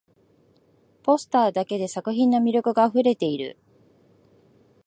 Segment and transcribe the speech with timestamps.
[1.03, 3.59] ポスターだけで作品の魅力があふれている